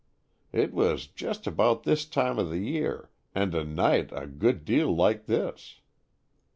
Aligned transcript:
It 0.51 0.73
was 0.73 1.05
jest 1.05 1.43
ebout 1.45 1.83
this 1.83 2.05
time 2.07 2.39
o' 2.39 2.43
the 2.43 2.57
year 2.57 3.11
and 3.35 3.53
a 3.53 3.63
night 3.63 4.09
a 4.11 4.25
good 4.25 4.65
deal 4.65 4.95
like 4.95 5.27
this. 5.27 5.79